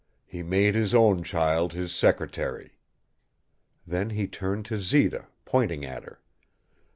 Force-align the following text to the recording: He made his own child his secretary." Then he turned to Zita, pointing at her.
He 0.25 0.41
made 0.41 0.73
his 0.73 0.95
own 0.95 1.21
child 1.21 1.73
his 1.73 1.93
secretary." 1.93 2.79
Then 3.85 4.09
he 4.09 4.25
turned 4.27 4.65
to 4.65 4.79
Zita, 4.79 5.27
pointing 5.45 5.85
at 5.85 6.05
her. 6.05 6.19